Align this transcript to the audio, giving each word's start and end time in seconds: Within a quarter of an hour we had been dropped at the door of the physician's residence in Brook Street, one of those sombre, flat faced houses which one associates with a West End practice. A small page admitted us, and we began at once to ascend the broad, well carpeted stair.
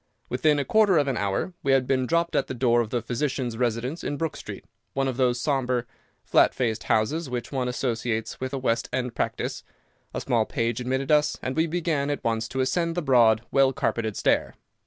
Within 0.29 0.57
a 0.57 0.65
quarter 0.65 0.97
of 0.97 1.07
an 1.07 1.15
hour 1.15 1.53
we 1.61 1.73
had 1.73 1.85
been 1.85 2.07
dropped 2.07 2.35
at 2.35 2.47
the 2.47 2.55
door 2.55 2.81
of 2.81 2.89
the 2.89 3.03
physician's 3.03 3.55
residence 3.55 4.03
in 4.03 4.17
Brook 4.17 4.35
Street, 4.35 4.65
one 4.93 5.07
of 5.07 5.15
those 5.15 5.39
sombre, 5.39 5.85
flat 6.23 6.55
faced 6.55 6.85
houses 6.85 7.29
which 7.29 7.51
one 7.51 7.67
associates 7.67 8.39
with 8.39 8.51
a 8.51 8.57
West 8.57 8.89
End 8.91 9.13
practice. 9.13 9.63
A 10.11 10.19
small 10.21 10.45
page 10.47 10.79
admitted 10.81 11.11
us, 11.11 11.37
and 11.43 11.55
we 11.55 11.67
began 11.67 12.09
at 12.09 12.23
once 12.23 12.47
to 12.47 12.61
ascend 12.61 12.95
the 12.95 13.03
broad, 13.03 13.43
well 13.51 13.73
carpeted 13.73 14.17
stair. 14.17 14.55